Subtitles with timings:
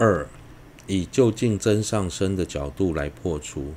[0.00, 0.28] 二，
[0.86, 3.74] 以究竟真上身的角度来破除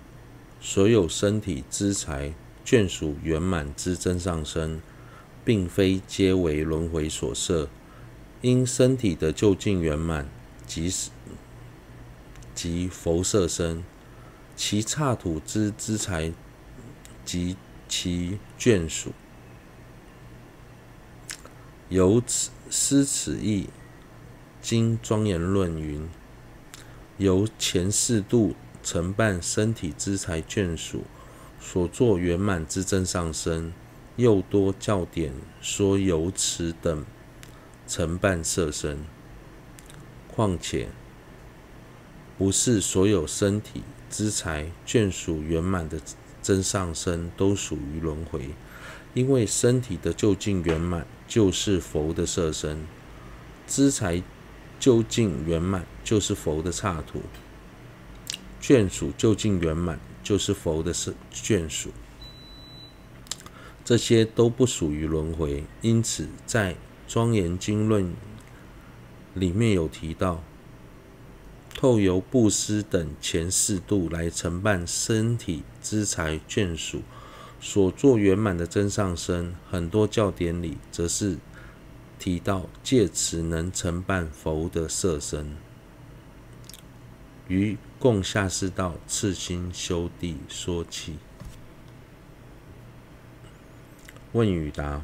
[0.59, 4.79] 所有身体资财眷属圆满之真上身，
[5.44, 7.68] 并非皆为轮回所摄。
[8.42, 10.29] 因身体的究竟圆满，
[10.68, 10.93] 即
[12.54, 13.83] 即佛色身，
[14.56, 16.32] 其刹土之资财
[17.25, 17.57] 及
[17.89, 19.11] 其眷属。
[21.89, 23.68] 由此思此义，
[24.61, 26.07] 经庄严论云：
[27.18, 31.04] 由前四度承办身体资财眷属
[31.60, 33.73] 所作圆满之真上身，
[34.16, 37.06] 又多教典说由此等
[37.88, 39.00] 承办色身。
[40.28, 40.89] 况且
[42.38, 46.00] 不是所有身体资财眷属圆满的
[46.42, 48.50] 真上身都属于轮回，
[49.14, 51.06] 因为身体的究竟圆满。
[51.28, 52.86] 就是佛的色身，
[53.66, 54.22] 资财
[54.81, 57.20] 究竟圆满，就是佛的刹土；
[58.60, 61.92] 眷属究竟圆满，就是佛的是眷属。
[63.86, 66.76] 这些都不属于轮回，因此在
[67.08, 68.12] 庄严经论
[69.36, 70.44] 里面有提到，
[71.76, 77.04] 透由布施等前四度来承办身体资财眷属。
[77.60, 81.38] 所作圆满的真上身，很多教典里则是
[82.22, 85.58] 提到借此能承办佛的色身。
[87.47, 91.16] 于共下士道次心修谛说起。
[94.33, 95.02] 问与答：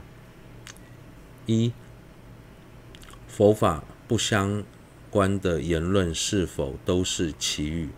[1.48, 1.74] 一、
[3.28, 4.64] 佛法不相
[5.10, 7.90] 关的言论是否都是奇语？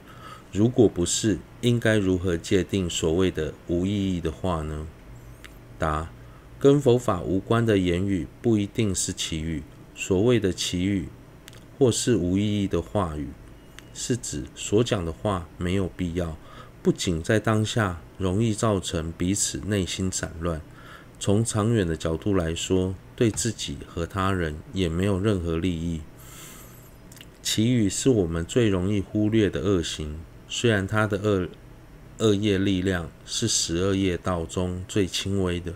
[0.53, 4.87] 如果不是，应该如何界定所谓的无意义的话呢？
[5.77, 6.09] 答：
[6.59, 9.63] 跟佛法无关的言语不一定是奇语。
[9.95, 11.07] 所谓的奇语
[11.77, 13.29] 或是无意义的话语，
[13.93, 16.37] 是指所讲的话没有必要，
[16.83, 20.61] 不仅在当下容易造成彼此内心散乱，
[21.19, 26.01] 从长远的角度来说，对自己和他人也没有任何利益。
[27.41, 30.19] 奇语是我们最容易忽略的恶行。
[30.47, 31.47] 虽然他的恶
[32.19, 35.73] 恶业力量是十二业道中最轻微的，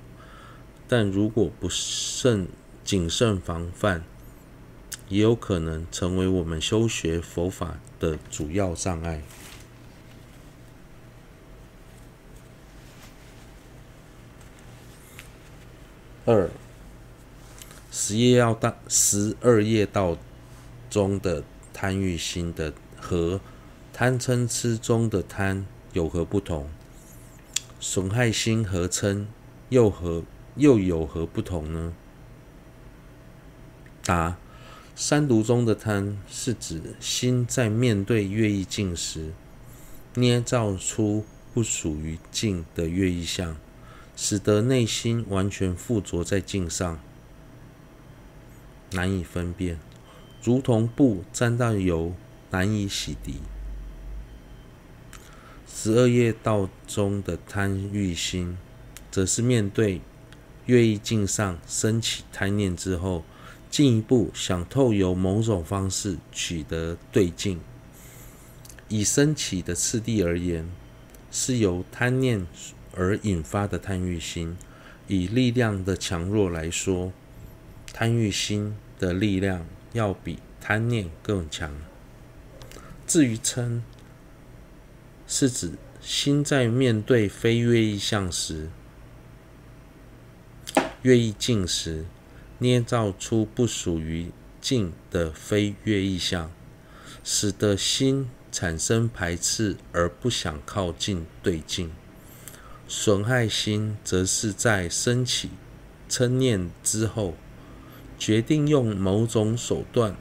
[0.95, 2.47] 但如果不慎
[2.83, 4.03] 谨慎防范，
[5.09, 9.23] 也有可能成为我们修学佛法的主要障碍。
[16.25, 16.47] 二
[17.91, 20.15] 十业要道，十二业道
[20.91, 21.43] 中的
[21.73, 22.71] 贪欲心的
[23.01, 23.41] 和。
[23.91, 26.69] 贪嗔痴中的贪有何不同？
[27.79, 29.25] 损害心和嗔
[29.69, 30.21] 又何
[30.55, 31.93] 又有何不同呢？
[34.03, 34.37] 答：
[34.95, 39.33] 三毒中的贪是指心在面对乐意境时，
[40.15, 43.55] 捏造出不属于境的乐意相，
[44.15, 46.99] 使得内心完全附着在境上，
[48.91, 49.79] 难以分辨，
[50.43, 52.13] 如同布沾到油，
[52.51, 53.37] 难以洗涤。
[55.65, 58.57] 十二业道中的贪欲心，
[59.09, 60.01] 则是面对
[60.65, 63.23] 越意境上升起贪念之后，
[63.69, 67.59] 进一步想透由某种方式取得对境。
[68.87, 70.69] 以升起的次第而言，
[71.31, 72.45] 是由贪念
[72.95, 74.55] 而引发的贪欲心。
[75.07, 77.11] 以力量的强弱来说，
[77.91, 81.75] 贪欲心的力量要比贪念更强。
[83.05, 83.81] 至于嗔，
[85.27, 88.69] 是指心在面对非乐意相时、
[91.03, 92.05] 乐意境时，
[92.59, 94.31] 捏造出不属于
[94.61, 96.49] 境的非乐意象，
[97.25, 101.91] 使得心产生排斥而不想靠近对境。
[102.87, 105.49] 损害心则是在升起
[106.09, 107.35] 嗔念之后，
[108.17, 110.15] 决定用某种手段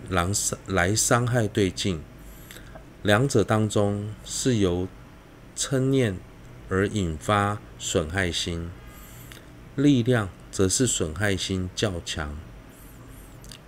[0.66, 2.02] 来伤害对境。
[3.02, 4.88] 两者当中是由
[5.56, 6.18] 嗔念
[6.68, 8.70] 而引发损害心，
[9.76, 12.38] 力量则是损害心较强。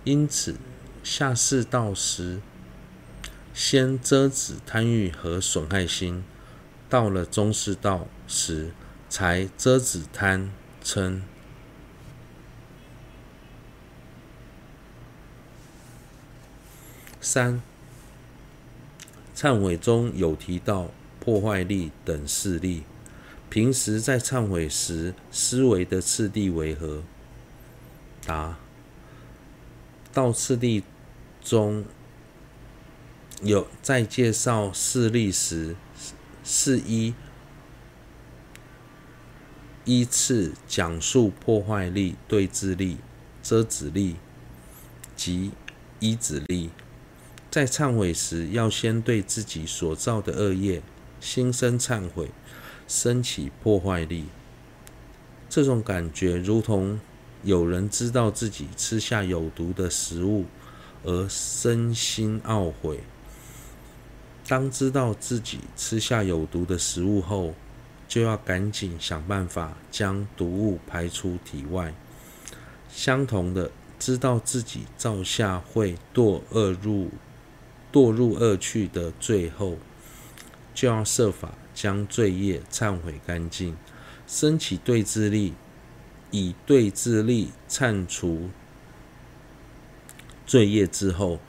[0.05, 0.55] 因此，
[1.03, 2.39] 下士道时
[3.53, 6.23] 先遮止贪欲和损害心，
[6.87, 8.71] 到了中士道时
[9.09, 11.21] 才遮止贪嗔。
[17.19, 17.61] 三，
[19.35, 20.91] 忏悔中有提到。
[21.17, 22.83] 破坏力等势力，
[23.55, 27.03] 平时在忏悔时思维的次第为何？
[28.25, 28.57] 答：
[30.11, 30.83] 道次第
[31.41, 31.85] 中
[33.41, 35.77] 有在介绍事例时，
[36.43, 37.13] 是依
[39.85, 42.97] 依次讲述破坏力、对治力、
[43.41, 44.17] 遮止力
[45.15, 45.51] 及
[46.01, 46.71] 依止力。
[47.49, 50.81] 在忏悔时，要先对自己所造的恶业
[51.21, 52.31] 心生忏悔，
[52.87, 54.25] 升起破坏力。
[55.49, 56.99] 这种感觉如同
[57.43, 60.45] 有人知道自己吃下有毒的食物
[61.03, 62.99] 而身心懊悔。
[64.47, 67.55] 当知道自己吃下有毒的食物后，
[68.07, 71.93] 就要赶紧想办法将毒物排出体外。
[72.89, 77.09] 相同的，知道自己造下会堕恶入
[77.91, 79.77] 堕入恶趣的罪后，
[80.73, 83.77] 就要设法将罪业忏悔干净，
[84.25, 85.53] 升起对治力，
[86.31, 88.49] 以对治力忏除
[90.47, 91.39] 罪业之后，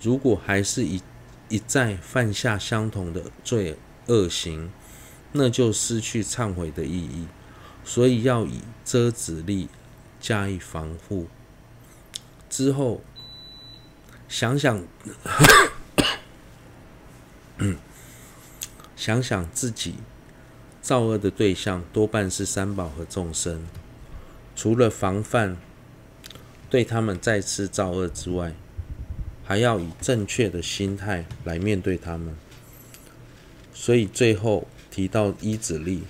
[0.00, 1.02] 如果还是一
[1.48, 4.70] 一再犯下相同的罪恶行，
[5.32, 7.26] 那就失去忏悔的意义。
[7.82, 9.68] 所以要以遮止力
[10.20, 11.26] 加以防护。
[12.48, 13.00] 之后
[14.28, 14.84] 想想，
[19.00, 19.94] 想想自己
[20.82, 23.66] 造恶的对象多半是三宝和众生，
[24.54, 25.56] 除了防范
[26.68, 28.52] 对他们再次造恶之外，
[29.42, 32.36] 还要以正确的心态来面对他们，
[33.72, 36.02] 所以最后提到依止力，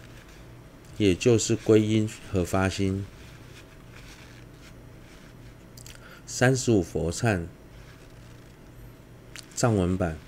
[0.98, 3.06] 也就是归因和发心。
[6.26, 7.46] 三十五佛忏
[9.54, 10.19] 藏文版，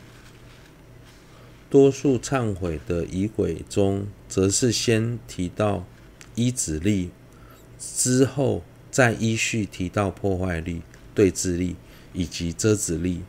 [1.73, 5.85] 多数忏悔的仪轨中，则是先提到
[6.37, 7.11] 依止力，
[7.81, 10.83] 之后再依序提到破坏力、
[11.15, 11.75] 对治力。
[12.15, 13.23] 以及遮止力，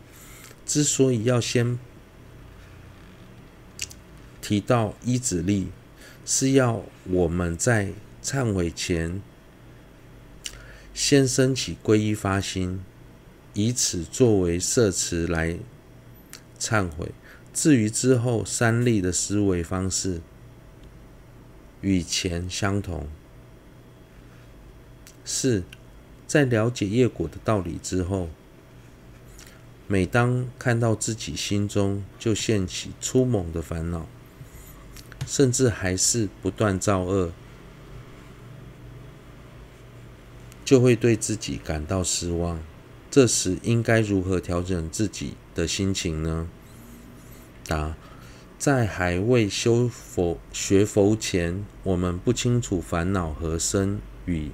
[0.66, 1.80] 之所以要先
[4.42, 5.70] 提到依止力，
[6.26, 9.22] 是要我们在忏悔前
[10.94, 12.84] 先升起皈依发心，
[13.54, 15.58] 以此作为摄持来
[16.60, 17.14] 忏悔。
[17.54, 20.22] 至于之后三力的思维方式
[21.82, 23.08] 与前相同，
[25.24, 25.64] 四
[26.26, 28.30] 在了解业果的道理之后。
[29.86, 34.08] 每当看到自己心中就现起粗猛的烦恼，
[35.28, 37.34] 甚至还是不断造恶，
[40.64, 42.62] 就会对自己感到失望。
[43.12, 46.48] 这时应该如何调整自己的心情呢？
[47.68, 47.96] 答：
[48.58, 54.52] 在还未修佛学佛前，我们不清楚烦恼和生与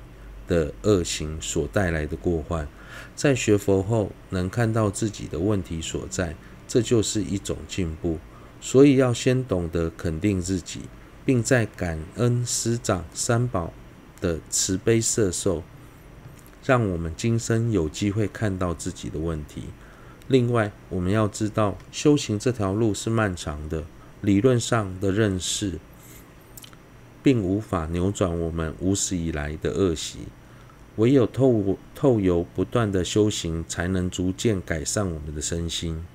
[0.48, 2.68] 的恶行所带来的过患。
[3.16, 6.36] 在学佛后，能看到自己的问题所在，
[6.68, 8.18] 这就是一种进步。
[8.60, 10.82] 所以要先懂得肯定自己，
[11.24, 13.72] 并在感恩师长三宝
[14.20, 15.64] 的慈悲摄受，
[16.66, 19.66] 让我们今生有机会看到自己的问题。
[20.30, 23.86] 另外，我们要知道，修行这条路是漫长的，
[24.22, 25.80] 理论上的认识，
[27.24, 30.20] 并无法扭转我们无始以来的恶习。
[30.98, 36.06] 唯有透透由不断的修行，才能逐渐改善我们的身心。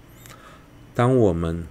[0.94, 1.66] 当我们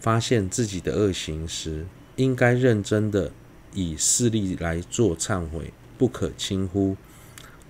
[0.00, 3.30] 发现自己的恶行时，应该认真的
[3.72, 6.96] 以事例来做忏悔，不可轻忽。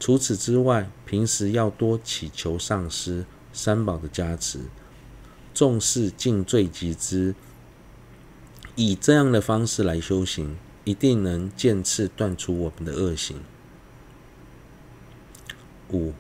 [0.01, 3.27] 除此之外，平时要多祈求上师、
[3.59, 4.61] 三宝的加持，
[5.53, 7.35] 重视尽罪集资，
[8.77, 13.39] 以这样的方式来修行，一定能渐次断除我们的恶行。
[15.91, 16.13] 五，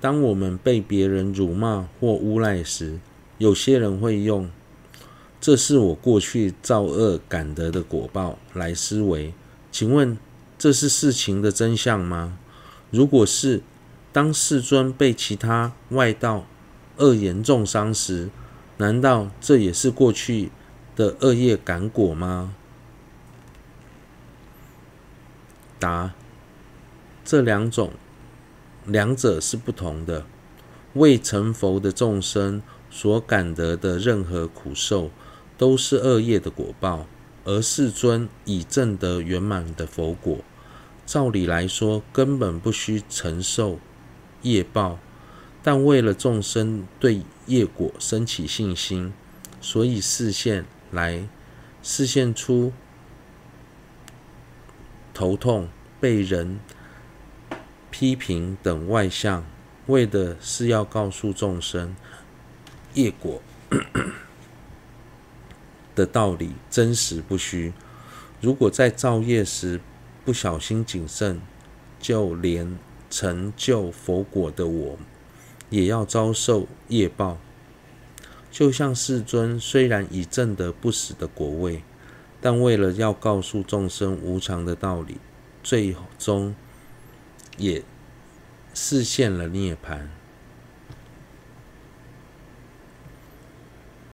[0.00, 2.98] 当我们被别人辱骂或诬赖时，
[3.38, 4.50] 有些人会用
[5.40, 9.32] “这是我过去造恶感得的果报”来思维。
[9.70, 10.18] 请问，
[10.58, 12.36] 这是事情的真相吗？
[12.90, 13.62] 如果是，
[14.12, 16.46] 当世尊被其他外道
[16.96, 18.30] 恶言重伤时，
[18.78, 20.50] 难道这也是过去
[20.96, 22.54] 的恶业感果吗？
[25.78, 26.14] 答：
[27.24, 27.92] 这两种。
[28.86, 30.24] 两者是不同的。
[30.94, 35.10] 未成佛的众生所感得的任何苦受，
[35.58, 37.06] 都是恶业的果报；
[37.44, 40.38] 而世尊已证得圆满的佛果，
[41.04, 43.78] 照理来说根本不需承受
[44.42, 44.98] 业报。
[45.62, 49.12] 但为了众生对业果生起信心，
[49.60, 51.28] 所以示现来
[51.82, 52.72] 示现出
[55.12, 55.68] 头痛、
[56.00, 56.58] 被人。
[57.90, 59.44] 批评等外相，
[59.86, 61.96] 为的是要告诉众生，
[62.92, 63.42] 业果
[65.96, 67.72] 的道理真实不虚。
[68.42, 69.80] 如果在造业时
[70.22, 71.40] 不小心谨慎，
[71.98, 72.78] 就连
[73.10, 74.98] 成就佛果的我，
[75.70, 77.38] 也要遭受业报。
[78.50, 81.82] 就像世尊虽然已证得不死的果位，
[82.40, 85.18] 但为了要告诉众生无常的道理，
[85.62, 86.54] 最终
[87.56, 87.82] 也
[88.72, 90.08] 示现了涅槃。